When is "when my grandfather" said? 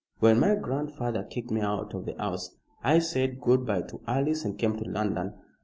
0.19-1.21